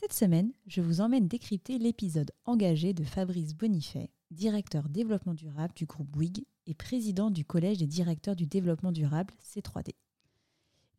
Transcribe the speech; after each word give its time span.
Cette 0.00 0.14
semaine, 0.14 0.54
je 0.66 0.80
vous 0.80 1.02
emmène 1.02 1.28
décrypter 1.28 1.76
l'épisode 1.76 2.32
engagé 2.46 2.94
de 2.94 3.04
Fabrice 3.04 3.54
Bonifay, 3.54 4.08
directeur 4.30 4.88
développement 4.88 5.34
durable 5.34 5.74
du 5.74 5.84
groupe 5.84 6.08
Bouygues 6.08 6.46
et 6.66 6.72
président 6.72 7.30
du 7.30 7.44
Collège 7.44 7.76
des 7.76 7.86
directeurs 7.86 8.34
du 8.34 8.46
développement 8.46 8.92
durable 8.92 9.34
C3D. 9.42 9.90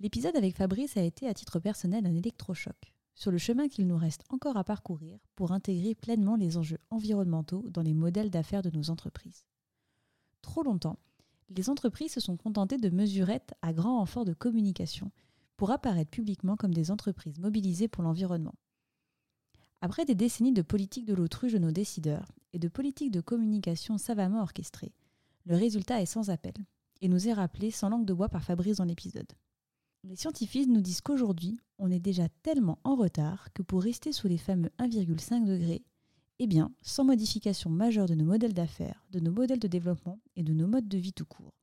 L'épisode 0.01 0.35
avec 0.35 0.55
Fabrice 0.55 0.97
a 0.97 1.01
été 1.01 1.27
à 1.27 1.33
titre 1.33 1.59
personnel 1.59 2.05
un 2.05 2.13
électrochoc 2.13 2.93
sur 3.15 3.31
le 3.31 3.39
chemin 3.39 3.69
qu'il 3.69 3.87
nous 3.87 3.97
reste 3.97 4.23
encore 4.29 4.55
à 4.55 4.63
parcourir 4.63 5.17
pour 5.35 5.51
intégrer 5.51 5.95
pleinement 5.95 6.35
les 6.35 6.57
enjeux 6.57 6.79
environnementaux 6.91 7.65
dans 7.71 7.81
les 7.81 7.95
modèles 7.95 8.29
d'affaires 8.29 8.61
de 8.61 8.69
nos 8.69 8.91
entreprises. 8.91 9.47
Trop 10.43 10.61
longtemps, 10.61 10.99
les 11.49 11.71
entreprises 11.71 12.13
se 12.13 12.19
sont 12.19 12.37
contentées 12.37 12.77
de 12.77 12.91
mesurettes 12.91 13.55
à 13.63 13.73
grand 13.73 13.97
renfort 13.97 14.25
de 14.25 14.33
communication 14.33 15.11
pour 15.57 15.71
apparaître 15.71 16.11
publiquement 16.11 16.55
comme 16.55 16.75
des 16.75 16.91
entreprises 16.91 17.39
mobilisées 17.39 17.87
pour 17.87 18.03
l'environnement. 18.03 18.53
Après 19.83 20.05
des 20.05 20.13
décennies 20.13 20.53
de 20.53 20.61
politique 20.61 21.05
de 21.05 21.15
l'autruche 21.15 21.53
de 21.53 21.57
nos 21.57 21.71
décideurs 21.71 22.31
et 22.53 22.59
de 22.59 22.67
politiques 22.67 23.11
de 23.11 23.19
communication 23.19 23.97
savamment 23.97 24.43
orchestrées, 24.43 24.93
le 25.45 25.55
résultat 25.55 26.01
est 26.01 26.05
sans 26.05 26.29
appel 26.29 26.53
et 27.01 27.07
nous 27.07 27.27
est 27.27 27.33
rappelé 27.33 27.71
sans 27.71 27.89
langue 27.89 28.05
de 28.05 28.13
bois 28.13 28.29
par 28.29 28.43
Fabrice 28.43 28.77
dans 28.77 28.85
l'épisode. 28.85 29.31
Les 30.03 30.15
scientifiques 30.15 30.69
nous 30.69 30.81
disent 30.81 31.01
qu'aujourd'hui, 31.01 31.59
on 31.79 31.89
est 31.89 31.99
déjà 31.99 32.29
tellement 32.43 32.77
en 32.83 32.95
retard 32.95 33.51
que 33.53 33.63
pour 33.63 33.81
rester 33.81 34.11
sous 34.11 34.27
les 34.27 34.37
fameux 34.37 34.69
1,5 34.77 35.45
degrés, 35.45 35.83
eh 36.37 36.45
bien, 36.45 36.71
sans 36.83 37.03
modification 37.03 37.71
majeure 37.71 38.07
de 38.07 38.13
nos 38.13 38.25
modèles 38.25 38.53
d'affaires, 38.53 39.03
de 39.11 39.19
nos 39.19 39.31
modèles 39.31 39.59
de 39.59 39.67
développement 39.67 40.19
et 40.35 40.43
de 40.43 40.53
nos 40.53 40.67
modes 40.67 40.87
de 40.87 40.97
vie 40.99 41.13
tout 41.13 41.25
court, 41.25 41.53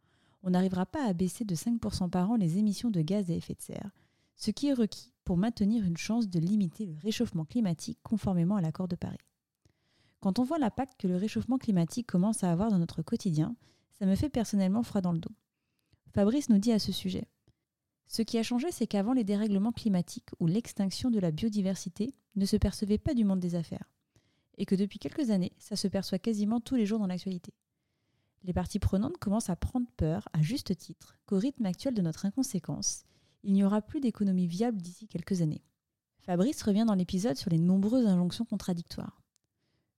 on 0.42 0.50
n'arrivera 0.50 0.86
pas 0.86 1.04
à 1.04 1.12
baisser 1.12 1.44
de 1.44 1.54
5% 1.54 2.10
par 2.10 2.30
an 2.32 2.36
les 2.36 2.58
émissions 2.58 2.90
de 2.90 3.00
gaz 3.00 3.30
à 3.30 3.34
effet 3.34 3.54
de 3.54 3.62
serre, 3.62 3.90
ce 4.34 4.50
qui 4.50 4.68
est 4.68 4.74
requis 4.74 5.12
pour 5.28 5.36
maintenir 5.36 5.84
une 5.84 5.98
chance 5.98 6.30
de 6.30 6.40
limiter 6.40 6.86
le 6.86 6.96
réchauffement 7.02 7.44
climatique 7.44 7.98
conformément 8.02 8.56
à 8.56 8.62
l'accord 8.62 8.88
de 8.88 8.96
Paris. 8.96 9.18
Quand 10.20 10.38
on 10.38 10.42
voit 10.42 10.56
l'impact 10.58 10.98
que 10.98 11.06
le 11.06 11.16
réchauffement 11.16 11.58
climatique 11.58 12.06
commence 12.06 12.44
à 12.44 12.50
avoir 12.50 12.70
dans 12.70 12.78
notre 12.78 13.02
quotidien, 13.02 13.54
ça 13.92 14.06
me 14.06 14.14
fait 14.14 14.30
personnellement 14.30 14.82
froid 14.82 15.02
dans 15.02 15.12
le 15.12 15.18
dos. 15.18 15.34
Fabrice 16.14 16.48
nous 16.48 16.56
dit 16.56 16.72
à 16.72 16.78
ce 16.78 16.92
sujet 16.92 17.28
Ce 18.06 18.22
qui 18.22 18.38
a 18.38 18.42
changé, 18.42 18.72
c'est 18.72 18.86
qu'avant 18.86 19.12
les 19.12 19.22
dérèglements 19.22 19.70
climatiques 19.70 20.30
ou 20.40 20.46
l'extinction 20.46 21.10
de 21.10 21.20
la 21.20 21.30
biodiversité 21.30 22.14
ne 22.34 22.46
se 22.46 22.56
percevait 22.56 22.96
pas 22.96 23.12
du 23.12 23.26
monde 23.26 23.40
des 23.40 23.54
affaires, 23.54 23.92
et 24.56 24.64
que 24.64 24.76
depuis 24.76 24.98
quelques 24.98 25.28
années, 25.28 25.52
ça 25.58 25.76
se 25.76 25.88
perçoit 25.88 26.18
quasiment 26.18 26.58
tous 26.58 26.76
les 26.76 26.86
jours 26.86 27.00
dans 27.00 27.06
l'actualité. 27.06 27.52
Les 28.44 28.54
parties 28.54 28.78
prenantes 28.78 29.18
commencent 29.18 29.50
à 29.50 29.56
prendre 29.56 29.90
peur, 29.98 30.26
à 30.32 30.40
juste 30.40 30.74
titre, 30.74 31.18
qu'au 31.26 31.36
rythme 31.36 31.66
actuel 31.66 31.92
de 31.92 32.00
notre 32.00 32.24
inconséquence, 32.24 33.04
il 33.42 33.52
n'y 33.52 33.64
aura 33.64 33.82
plus 33.82 34.00
d'économie 34.00 34.46
viable 34.46 34.80
d'ici 34.80 35.06
quelques 35.08 35.42
années. 35.42 35.64
Fabrice 36.20 36.62
revient 36.62 36.84
dans 36.86 36.94
l'épisode 36.94 37.36
sur 37.36 37.50
les 37.50 37.58
nombreuses 37.58 38.06
injonctions 38.06 38.44
contradictoires. 38.44 39.22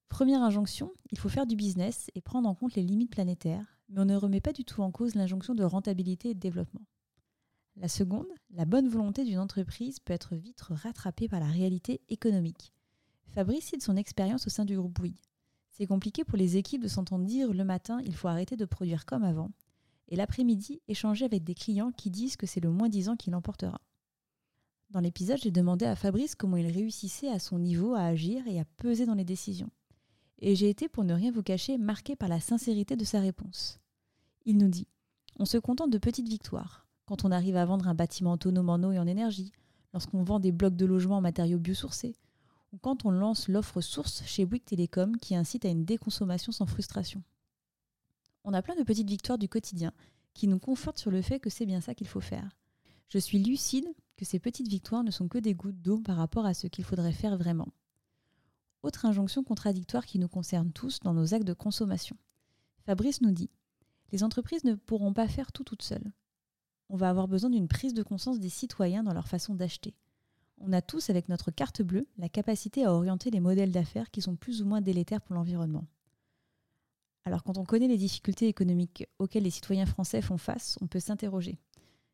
Première 0.08 0.42
injonction, 0.42 0.92
il 1.10 1.19
faut 1.19 1.28
faire 1.28 1.46
du 1.46 1.56
business 1.56 2.11
et 2.14 2.20
prendre 2.20 2.48
en 2.48 2.55
compte 2.55 2.74
les 2.74 2.83
limites 2.83 3.11
planétaires, 3.11 3.78
mais 3.88 4.00
on 4.00 4.05
ne 4.05 4.16
remet 4.16 4.41
pas 4.41 4.52
du 4.52 4.64
tout 4.64 4.83
en 4.83 4.90
cause 4.90 5.14
l'injonction 5.14 5.55
de 5.55 5.64
rentabilité 5.64 6.30
et 6.30 6.34
de 6.34 6.40
développement. 6.40 6.83
La 7.77 7.89
seconde, 7.89 8.27
la 8.50 8.64
bonne 8.64 8.89
volonté 8.89 9.24
d'une 9.24 9.39
entreprise 9.39 10.00
peut 10.00 10.12
être 10.12 10.34
vite 10.36 10.61
rattrapée 10.62 11.29
par 11.29 11.40
la 11.40 11.46
réalité 11.46 12.00
économique. 12.08 12.73
Fabrice 13.27 13.67
cite 13.67 13.83
son 13.83 13.96
expérience 13.96 14.46
au 14.46 14.50
sein 14.50 14.64
du 14.64 14.77
groupe 14.77 14.92
Bouygues. 14.92 15.23
C'est 15.70 15.86
compliqué 15.86 16.24
pour 16.24 16.36
les 16.36 16.56
équipes 16.56 16.83
de 16.83 16.89
s'entendre 16.89 17.24
dire 17.24 17.55
le 17.55 17.64
matin 17.64 18.00
il 18.05 18.14
faut 18.14 18.29
arrêter 18.29 18.56
de 18.56 18.64
produire 18.64 19.06
comme 19.06 19.23
avant, 19.23 19.50
et 20.11 20.17
l'après-midi 20.17 20.81
échanger 20.89 21.25
avec 21.25 21.45
des 21.45 21.55
clients 21.55 21.93
qui 21.93 22.11
disent 22.11 22.37
que 22.37 22.47
c'est 22.47 22.61
le 22.61 22.71
moins 22.71 22.89
disant 22.89 23.17
qui 23.17 23.31
l'emportera. 23.31 23.81
Dans 24.91 25.01
l'épisode, 25.01 25.39
j'ai 25.41 25.53
demandé 25.53 25.87
à 25.87 25.95
Fabrice 25.95 26.35
comment 26.35 26.57
il 26.57 26.67
réussissait 26.67 27.29
à 27.29 27.39
son 27.39 27.61
niveau 27.61 27.95
à 27.95 28.03
agir 28.03 28.47
et 28.48 28.59
à 28.59 28.65
peser 28.77 29.07
dans 29.07 29.15
les 29.15 29.25
décisions. 29.25 29.71
Et 30.41 30.57
j'ai 30.57 30.69
été, 30.69 30.89
pour 30.89 31.05
ne 31.05 31.15
rien 31.15 31.31
vous 31.31 31.45
cacher, 31.45 31.79
marqué 31.79 32.17
par 32.17 32.29
la 32.29 32.41
sincérité 32.41 32.97
de 32.97 33.05
sa 33.05 33.21
réponse. 33.21 33.79
Il 34.47 34.57
nous 34.57 34.69
dit 34.69 34.89
On 35.39 35.45
se 35.45 35.59
contente 35.59 35.91
de 35.91 35.98
petites 35.98 36.29
victoires. 36.29 36.87
Quand 37.07 37.25
on 37.25 37.31
arrive 37.31 37.57
à 37.57 37.65
vendre 37.65 37.89
un 37.89 37.95
bâtiment 37.95 38.33
autonome 38.33 38.71
en 38.71 38.83
eau 38.83 38.92
et 38.92 38.98
en 38.98 39.07
énergie, 39.07 39.53
lorsqu'on 39.92 40.25
vend 40.25 40.41
des 40.41 40.53
blocs 40.53 40.77
de 40.77 40.87
logement 40.87 41.19
en 41.19 41.21
matériaux 41.21 41.59
biosourcés, 41.59 42.17
ou 42.73 42.79
quand 42.79 43.05
on 43.05 43.11
lance 43.11 43.48
l'offre 43.48 43.81
source 43.81 44.25
chez 44.25 44.45
Bouygues 44.45 44.65
Télécom 44.65 45.17
qui 45.19 45.35
incite 45.35 45.65
à 45.65 45.69
une 45.69 45.85
déconsommation 45.85 46.53
sans 46.53 46.67
frustration. 46.67 47.23
On 48.45 48.55
a 48.55 48.62
plein 48.62 48.77
de 48.77 48.83
petites 48.83 49.08
victoires 49.08 49.39
du 49.39 49.48
quotidien 49.48 49.92
qui 50.34 50.48
nous 50.48 50.58
confortent 50.58 50.98
sur 50.98 51.11
le 51.11 51.23
fait 51.23 51.40
que 51.40 51.51
c'est 51.51 51.67
bien 51.67 51.80
ça 51.80 51.95
qu'il 51.95 52.08
faut 52.08 52.20
faire. 52.20 52.48
Je 53.08 53.18
suis 53.18 53.39
lucide 53.39 53.89
que 54.17 54.24
ces 54.24 54.39
petites 54.39 54.68
victoires 54.68 55.05
ne 55.05 55.11
sont 55.11 55.28
que 55.28 55.39
des 55.39 55.55
gouttes 55.55 55.83
d'eau 55.83 55.98
par 55.98 56.17
rapport 56.17 56.46
à 56.46 56.55
ce 56.55 56.67
qu'il 56.67 56.84
faudrait 56.84 57.12
faire 57.12 57.36
vraiment. 57.36 57.68
Autre 58.83 59.05
injonction 59.05 59.42
contradictoire 59.45 60.06
qui 60.06 60.18
nous 60.18 60.29
concerne 60.29 60.73
tous 60.73 61.00
dans 61.00 61.12
nos 61.12 61.34
actes 61.34 61.46
de 61.46 61.52
consommation. 61.52 62.17
Fabrice 62.86 63.20
nous 63.20 63.33
dit 63.33 63.50
Les 64.12 64.24
entreprises 64.24 64.64
ne 64.64 64.74
pourront 64.74 65.12
pas 65.12 65.29
faire 65.29 65.52
tout 65.52 65.64
toutes 65.64 65.83
seules. 65.83 66.12
On 66.89 66.96
va 66.96 67.11
avoir 67.11 67.29
besoin 67.29 67.50
d'une 67.50 67.68
prise 67.68 67.95
de 67.95 68.02
conscience 68.02 68.40
des 68.40 68.48
citoyens 68.48 69.02
dans 69.02 69.12
leur 69.12 69.29
façon 69.29 69.55
d'acheter. 69.55 69.95
On 70.58 70.73
a 70.73 70.83
tous, 70.83 71.08
avec 71.08 71.29
notre 71.29 71.50
carte 71.50 71.83
bleue, 71.83 72.06
la 72.18 72.29
capacité 72.29 72.84
à 72.84 72.92
orienter 72.92 73.30
les 73.30 73.40
modèles 73.40 73.73
d'affaires 73.73 74.11
qui 74.11 74.23
sont 74.23 74.36
plus 74.36 74.62
ou 74.62 74.67
moins 74.67 74.80
délétères 74.80 75.23
pour 75.23 75.34
l'environnement. 75.34 75.86
Alors 77.25 77.42
quand 77.42 77.58
on 77.58 77.64
connaît 77.64 77.89
les 77.89 77.98
difficultés 77.98 78.48
économiques 78.48 79.07
auxquelles 79.19 79.42
les 79.42 79.51
citoyens 79.51 79.86
français 79.86 80.23
font 80.23 80.39
face, 80.39 80.79
on 80.81 80.86
peut 80.86 81.01
s'interroger. 81.01 81.58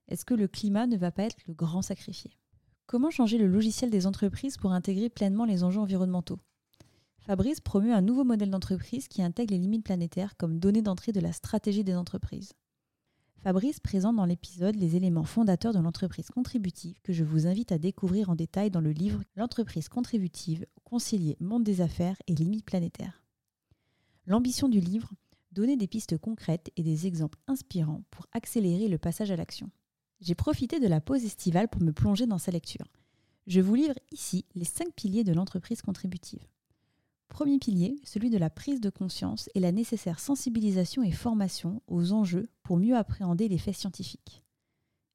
Est-ce 0.08 0.24
que 0.24 0.34
le 0.34 0.48
climat 0.48 0.86
ne 0.86 0.96
va 0.96 1.10
pas 1.10 1.24
être 1.24 1.38
le 1.46 1.54
grand 1.54 1.82
sacrifié? 1.82 2.36
Comment 2.86 3.10
changer 3.10 3.38
le 3.38 3.48
logiciel 3.48 3.90
des 3.90 4.06
entreprises 4.06 4.56
pour 4.56 4.72
intégrer 4.72 5.08
pleinement 5.08 5.44
les 5.44 5.64
enjeux 5.64 5.80
environnementaux? 5.80 6.38
Fabrice 7.18 7.60
promeut 7.60 7.92
un 7.92 8.02
nouveau 8.02 8.22
modèle 8.22 8.50
d'entreprise 8.50 9.08
qui 9.08 9.22
intègre 9.22 9.52
les 9.52 9.58
limites 9.58 9.84
planétaires 9.84 10.36
comme 10.36 10.60
données 10.60 10.82
d'entrée 10.82 11.10
de 11.10 11.18
la 11.18 11.32
stratégie 11.32 11.82
des 11.82 11.96
entreprises. 11.96 12.52
Fabrice 13.42 13.80
présente 13.80 14.16
dans 14.16 14.24
l'épisode 14.24 14.76
les 14.76 14.94
éléments 14.94 15.24
fondateurs 15.24 15.72
de 15.72 15.80
l'entreprise 15.80 16.28
contributive 16.28 17.00
que 17.02 17.12
je 17.12 17.24
vous 17.24 17.46
invite 17.48 17.72
à 17.72 17.78
découvrir 17.78 18.30
en 18.30 18.36
détail 18.36 18.70
dans 18.70 18.80
le 18.80 18.92
livre 18.92 19.22
L'entreprise 19.34 19.88
contributive, 19.88 20.66
concilier 20.84 21.36
monde 21.40 21.64
des 21.64 21.80
affaires 21.80 22.16
et 22.28 22.34
limites 22.34 22.64
planétaires. 22.64 23.25
L'ambition 24.26 24.68
du 24.68 24.80
livre, 24.80 25.12
donner 25.52 25.76
des 25.76 25.86
pistes 25.86 26.18
concrètes 26.18 26.72
et 26.76 26.82
des 26.82 27.06
exemples 27.06 27.38
inspirants 27.46 28.02
pour 28.10 28.26
accélérer 28.32 28.88
le 28.88 28.98
passage 28.98 29.30
à 29.30 29.36
l'action. 29.36 29.70
J'ai 30.20 30.34
profité 30.34 30.80
de 30.80 30.88
la 30.88 31.00
pause 31.00 31.24
estivale 31.24 31.68
pour 31.68 31.80
me 31.80 31.92
plonger 31.92 32.26
dans 32.26 32.38
sa 32.38 32.50
lecture. 32.50 32.86
Je 33.46 33.60
vous 33.60 33.76
livre 33.76 33.94
ici 34.10 34.44
les 34.56 34.64
cinq 34.64 34.92
piliers 34.94 35.22
de 35.22 35.32
l'entreprise 35.32 35.80
contributive. 35.80 36.44
Premier 37.28 37.58
pilier, 37.58 38.00
celui 38.02 38.28
de 38.30 38.38
la 38.38 38.50
prise 38.50 38.80
de 38.80 38.90
conscience 38.90 39.48
et 39.54 39.60
la 39.60 39.70
nécessaire 39.70 40.18
sensibilisation 40.18 41.04
et 41.04 41.12
formation 41.12 41.80
aux 41.86 42.12
enjeux 42.12 42.48
pour 42.64 42.78
mieux 42.78 42.96
appréhender 42.96 43.46
les 43.46 43.58
faits 43.58 43.76
scientifiques. 43.76 44.42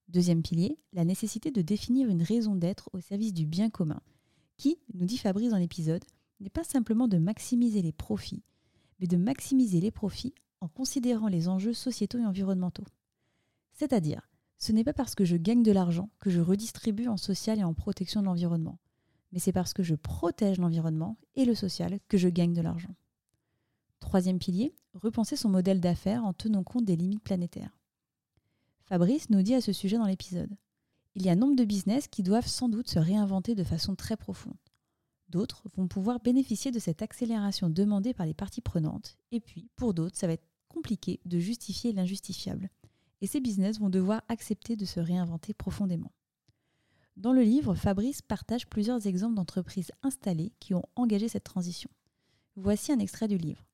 Deuxième 0.07 0.41
pilier, 0.41 0.77
la 0.93 1.03
nécessité 1.03 1.51
de 1.51 1.61
définir 1.61 2.09
une 2.09 2.23
raison 2.23 2.55
d'être 2.55 2.89
au 2.93 3.01
service 3.01 3.33
du 3.33 3.45
bien 3.45 3.69
commun, 3.69 4.01
qui, 4.55 4.77
nous 4.93 5.05
dit 5.05 5.17
Fabrice 5.17 5.51
dans 5.51 5.57
l'épisode, 5.57 6.03
n'est 6.39 6.49
pas 6.49 6.63
simplement 6.63 7.07
de 7.07 7.17
maximiser 7.17 7.81
les 7.81 7.91
profits, 7.91 8.43
mais 9.01 9.07
de 9.07 9.17
maximiser 9.17 9.81
les 9.81 9.91
profits 9.91 10.35
en 10.61 10.67
considérant 10.67 11.27
les 11.27 11.49
enjeux 11.49 11.73
sociétaux 11.73 12.19
et 12.19 12.25
environnementaux. 12.25 12.85
C'est-à-dire, 13.73 14.29
ce 14.59 14.71
n'est 14.71 14.83
pas 14.83 14.93
parce 14.93 15.15
que 15.15 15.25
je 15.25 15.35
gagne 15.35 15.63
de 15.63 15.71
l'argent 15.71 16.11
que 16.19 16.29
je 16.29 16.39
redistribue 16.39 17.07
en 17.07 17.17
social 17.17 17.59
et 17.59 17.63
en 17.63 17.73
protection 17.73 18.21
de 18.21 18.27
l'environnement, 18.27 18.77
mais 19.31 19.39
c'est 19.39 19.51
parce 19.51 19.73
que 19.73 19.81
je 19.81 19.95
protège 19.95 20.59
l'environnement 20.59 21.17
et 21.35 21.45
le 21.45 21.55
social 21.55 21.99
que 22.07 22.17
je 22.17 22.29
gagne 22.29 22.53
de 22.53 22.61
l'argent. 22.61 22.95
Troisième 23.99 24.39
pilier, 24.39 24.75
repenser 24.93 25.35
son 25.35 25.49
modèle 25.49 25.79
d'affaires 25.79 26.23
en 26.23 26.33
tenant 26.33 26.63
compte 26.63 26.85
des 26.85 26.95
limites 26.95 27.23
planétaires. 27.23 27.75
Fabrice 28.85 29.29
nous 29.29 29.41
dit 29.41 29.55
à 29.55 29.61
ce 29.61 29.73
sujet 29.73 29.97
dans 29.97 30.05
l'épisode. 30.05 30.55
Il 31.15 31.25
y 31.25 31.29
a 31.29 31.35
nombre 31.35 31.55
de 31.55 31.65
business 31.65 32.07
qui 32.07 32.23
doivent 32.23 32.47
sans 32.47 32.69
doute 32.69 32.89
se 32.89 32.99
réinventer 32.99 33.55
de 33.55 33.63
façon 33.63 33.95
très 33.95 34.15
profonde. 34.15 34.57
D'autres 35.31 35.63
vont 35.77 35.87
pouvoir 35.87 36.19
bénéficier 36.19 36.71
de 36.71 36.79
cette 36.79 37.01
accélération 37.01 37.69
demandée 37.69 38.13
par 38.13 38.25
les 38.25 38.33
parties 38.33 38.59
prenantes. 38.59 39.17
Et 39.31 39.39
puis, 39.39 39.69
pour 39.77 39.93
d'autres, 39.93 40.17
ça 40.17 40.27
va 40.27 40.33
être 40.33 40.45
compliqué 40.67 41.21
de 41.23 41.39
justifier 41.39 41.93
l'injustifiable. 41.93 42.69
Et 43.21 43.27
ces 43.27 43.39
business 43.39 43.79
vont 43.79 43.89
devoir 43.89 44.23
accepter 44.27 44.75
de 44.75 44.83
se 44.83 44.99
réinventer 44.99 45.53
profondément. 45.53 46.11
Dans 47.15 47.31
le 47.31 47.43
livre, 47.43 47.75
Fabrice 47.75 48.21
partage 48.21 48.67
plusieurs 48.67 49.07
exemples 49.07 49.35
d'entreprises 49.35 49.93
installées 50.03 50.51
qui 50.59 50.73
ont 50.73 50.83
engagé 50.97 51.29
cette 51.29 51.45
transition. 51.45 51.89
Voici 52.57 52.91
un 52.91 52.99
extrait 52.99 53.29
du 53.29 53.37
livre. 53.37 53.65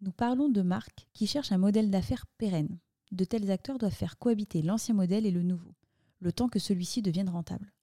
Nous 0.00 0.12
parlons 0.12 0.48
de 0.48 0.62
marques 0.62 1.06
qui 1.12 1.26
cherchent 1.26 1.52
un 1.52 1.58
modèle 1.58 1.90
d'affaires 1.90 2.24
pérenne. 2.38 2.78
De 3.10 3.24
tels 3.24 3.50
acteurs 3.50 3.76
doivent 3.76 3.92
faire 3.92 4.18
cohabiter 4.18 4.62
l'ancien 4.62 4.94
modèle 4.94 5.26
et 5.26 5.30
le 5.30 5.42
nouveau, 5.42 5.74
le 6.20 6.32
temps 6.32 6.48
que 6.48 6.58
celui-ci 6.58 7.02
devienne 7.02 7.28
rentable. 7.28 7.74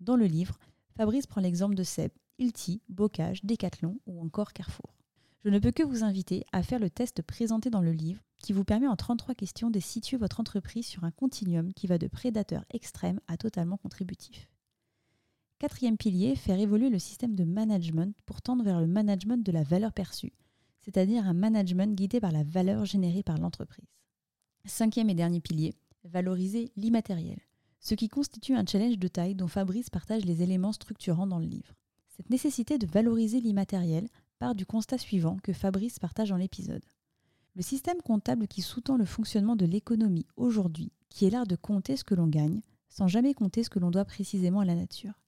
Dans 0.00 0.16
le 0.16 0.26
livre, 0.26 0.58
Fabrice 1.00 1.26
prend 1.26 1.40
l'exemple 1.40 1.76
de 1.76 1.82
Seb, 1.82 2.10
Ilti, 2.38 2.82
Bocage, 2.90 3.42
Decathlon 3.42 3.98
ou 4.04 4.22
encore 4.22 4.52
Carrefour. 4.52 4.98
Je 5.42 5.48
ne 5.48 5.58
peux 5.58 5.70
que 5.70 5.82
vous 5.82 6.04
inviter 6.04 6.44
à 6.52 6.62
faire 6.62 6.78
le 6.78 6.90
test 6.90 7.22
présenté 7.22 7.70
dans 7.70 7.80
le 7.80 7.92
livre 7.92 8.20
qui 8.36 8.52
vous 8.52 8.64
permet 8.64 8.86
en 8.86 8.96
33 8.96 9.34
questions 9.34 9.70
de 9.70 9.80
situer 9.80 10.18
votre 10.18 10.40
entreprise 10.40 10.84
sur 10.84 11.04
un 11.04 11.10
continuum 11.10 11.72
qui 11.72 11.86
va 11.86 11.96
de 11.96 12.06
prédateur 12.06 12.66
extrême 12.68 13.18
à 13.28 13.38
totalement 13.38 13.78
contributif. 13.78 14.50
Quatrième 15.58 15.96
pilier, 15.96 16.36
faire 16.36 16.60
évoluer 16.60 16.90
le 16.90 16.98
système 16.98 17.34
de 17.34 17.44
management 17.44 18.14
pour 18.26 18.42
tendre 18.42 18.62
vers 18.62 18.78
le 18.78 18.86
management 18.86 19.42
de 19.42 19.52
la 19.52 19.62
valeur 19.62 19.94
perçue, 19.94 20.34
c'est-à-dire 20.82 21.26
un 21.26 21.32
management 21.32 21.96
guidé 21.96 22.20
par 22.20 22.30
la 22.30 22.42
valeur 22.42 22.84
générée 22.84 23.22
par 23.22 23.38
l'entreprise. 23.38 23.88
Cinquième 24.66 25.08
et 25.08 25.14
dernier 25.14 25.40
pilier, 25.40 25.72
valoriser 26.04 26.72
l'immatériel, 26.76 27.40
ce 27.80 27.94
qui 27.94 28.08
constitue 28.08 28.54
un 28.54 28.64
challenge 28.66 28.98
de 28.98 29.08
taille 29.08 29.34
dont 29.34 29.48
Fabrice 29.48 29.90
partage 29.90 30.24
les 30.24 30.42
éléments 30.42 30.72
structurants 30.72 31.26
dans 31.26 31.38
le 31.38 31.46
livre. 31.46 31.74
Cette 32.08 32.30
nécessité 32.30 32.78
de 32.78 32.86
valoriser 32.86 33.40
l'immatériel 33.40 34.08
part 34.38 34.54
du 34.54 34.66
constat 34.66 34.98
suivant 34.98 35.38
que 35.42 35.54
Fabrice 35.54 35.98
partage 35.98 36.28
dans 36.28 36.36
l'épisode. 36.36 36.84
Le 37.56 37.62
système 37.62 38.00
comptable 38.02 38.46
qui 38.46 38.62
sous-tend 38.62 38.96
le 38.96 39.04
fonctionnement 39.04 39.56
de 39.56 39.66
l'économie 39.66 40.26
aujourd'hui, 40.36 40.92
qui 41.08 41.26
est 41.26 41.30
l'art 41.30 41.46
de 41.46 41.56
compter 41.56 41.96
ce 41.96 42.04
que 42.04 42.14
l'on 42.14 42.26
gagne, 42.26 42.60
sans 42.88 43.08
jamais 43.08 43.34
compter 43.34 43.64
ce 43.64 43.70
que 43.70 43.78
l'on 43.78 43.90
doit 43.90 44.04
précisément 44.04 44.60
à 44.60 44.64
la 44.64 44.74
nature. 44.74 45.18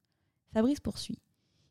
Fabrice 0.53 0.81
poursuit. 0.81 1.19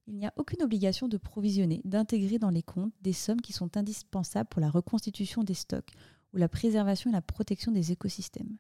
Il 0.08 0.16
n'y 0.16 0.26
a 0.26 0.34
aucune 0.36 0.64
obligation 0.64 1.08
de 1.08 1.18
provisionner, 1.18 1.82
d'intégrer 1.86 2.40
dans 2.40 2.50
les 2.50 2.64
comptes 2.64 2.94
des 3.02 3.14
sommes 3.14 3.42
qui 3.42 3.54
sont 3.54 3.78
indispensables 3.78 4.50
pour 4.50 4.62
la 4.62 4.70
reconstitution 4.70 5.44
des 5.44 5.54
stocks 5.54 5.92
ou 6.34 6.38
la 6.38 6.50
préservation 6.50 7.12
et 7.12 7.14
la 7.14 7.22
protection 7.22 7.72
des 7.72 7.92
écosystèmes. 7.92 8.58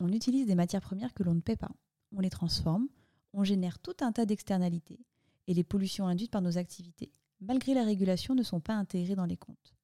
On 0.00 0.12
utilise 0.12 0.46
des 0.46 0.54
matières 0.54 0.80
premières 0.80 1.14
que 1.14 1.22
l'on 1.22 1.34
ne 1.34 1.40
paie 1.40 1.56
pas. 1.56 1.70
On 2.12 2.20
les 2.20 2.30
transforme, 2.30 2.88
on 3.34 3.44
génère 3.44 3.78
tout 3.78 3.96
un 4.00 4.12
tas 4.12 4.26
d'externalités, 4.26 5.04
et 5.46 5.54
les 5.54 5.62
pollutions 5.62 6.06
induites 6.06 6.30
par 6.30 6.42
nos 6.42 6.58
activités, 6.58 7.12
malgré 7.40 7.74
la 7.74 7.84
régulation, 7.84 8.34
ne 8.34 8.42
sont 8.42 8.60
pas 8.60 8.74
intégrées 8.74 9.14
dans 9.14 9.26
les 9.26 9.36
comptes. 9.36 9.74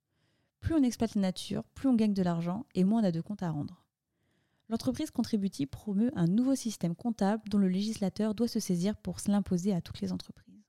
Plus 0.60 0.74
on 0.74 0.82
exploite 0.82 1.14
la 1.14 1.20
nature, 1.20 1.64
plus 1.74 1.88
on 1.88 1.94
gagne 1.94 2.14
de 2.14 2.22
l'argent 2.22 2.64
et 2.74 2.82
moins 2.82 3.02
on 3.02 3.06
a 3.06 3.12
de 3.12 3.20
comptes 3.20 3.42
à 3.42 3.50
rendre. 3.50 3.84
L'entreprise 4.68 5.10
contributive 5.10 5.68
promeut 5.68 6.10
un 6.16 6.26
nouveau 6.26 6.56
système 6.56 6.96
comptable 6.96 7.42
dont 7.48 7.58
le 7.58 7.68
législateur 7.68 8.34
doit 8.34 8.48
se 8.48 8.58
saisir 8.58 8.96
pour 8.96 9.18
l'imposer 9.28 9.72
à 9.72 9.80
toutes 9.80 10.00
les 10.00 10.12
entreprises. 10.12 10.64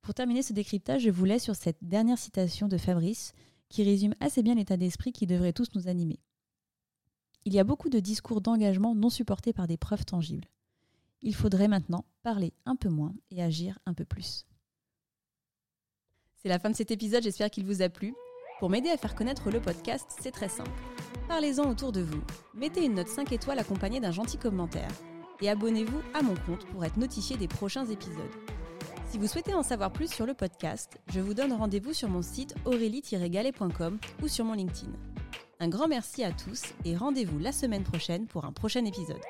Pour 0.00 0.14
terminer 0.14 0.42
ce 0.42 0.52
décryptage, 0.52 1.02
je 1.02 1.10
vous 1.10 1.24
laisse 1.24 1.42
sur 1.42 1.56
cette 1.56 1.82
dernière 1.82 2.16
citation 2.16 2.68
de 2.68 2.78
Fabrice 2.78 3.34
qui 3.68 3.82
résume 3.82 4.14
assez 4.20 4.42
bien 4.42 4.54
l'état 4.54 4.76
d'esprit 4.76 5.12
qui 5.12 5.26
devrait 5.26 5.52
tous 5.52 5.74
nous 5.74 5.88
animer. 5.88 6.20
Il 7.46 7.54
y 7.54 7.60
a 7.60 7.64
beaucoup 7.64 7.88
de 7.88 8.00
discours 8.00 8.40
d'engagement 8.40 8.96
non 8.96 9.08
supportés 9.08 9.52
par 9.52 9.68
des 9.68 9.76
preuves 9.76 10.04
tangibles. 10.04 10.48
Il 11.22 11.32
faudrait 11.32 11.68
maintenant 11.68 12.04
parler 12.24 12.52
un 12.64 12.74
peu 12.74 12.88
moins 12.88 13.14
et 13.30 13.40
agir 13.40 13.78
un 13.86 13.94
peu 13.94 14.04
plus. 14.04 14.46
C'est 16.34 16.48
la 16.48 16.58
fin 16.58 16.70
de 16.70 16.74
cet 16.74 16.90
épisode, 16.90 17.22
j'espère 17.22 17.50
qu'il 17.50 17.64
vous 17.64 17.82
a 17.82 17.88
plu. 17.88 18.14
Pour 18.58 18.68
m'aider 18.68 18.90
à 18.90 18.96
faire 18.96 19.14
connaître 19.14 19.48
le 19.52 19.60
podcast, 19.60 20.06
c'est 20.20 20.32
très 20.32 20.48
simple. 20.48 20.72
Parlez-en 21.28 21.70
autour 21.70 21.92
de 21.92 22.00
vous. 22.00 22.20
Mettez 22.52 22.84
une 22.84 22.94
note 22.94 23.06
5 23.06 23.30
étoiles 23.30 23.60
accompagnée 23.60 24.00
d'un 24.00 24.10
gentil 24.10 24.38
commentaire. 24.38 24.90
Et 25.40 25.48
abonnez-vous 25.48 26.00
à 26.14 26.22
mon 26.22 26.34
compte 26.34 26.66
pour 26.72 26.84
être 26.84 26.96
notifié 26.96 27.36
des 27.36 27.48
prochains 27.48 27.86
épisodes. 27.86 28.34
Si 29.08 29.18
vous 29.18 29.28
souhaitez 29.28 29.54
en 29.54 29.62
savoir 29.62 29.92
plus 29.92 30.12
sur 30.12 30.26
le 30.26 30.34
podcast, 30.34 30.98
je 31.14 31.20
vous 31.20 31.32
donne 31.34 31.52
rendez-vous 31.52 31.92
sur 31.92 32.08
mon 32.08 32.22
site 32.22 32.56
aurélie-galet.com 32.64 34.00
ou 34.20 34.26
sur 34.26 34.44
mon 34.44 34.54
LinkedIn. 34.54 34.90
Un 35.58 35.68
grand 35.68 35.88
merci 35.88 36.22
à 36.22 36.32
tous 36.32 36.64
et 36.84 36.96
rendez-vous 36.96 37.38
la 37.38 37.50
semaine 37.50 37.82
prochaine 37.82 38.26
pour 38.26 38.44
un 38.44 38.52
prochain 38.52 38.84
épisode. 38.84 39.22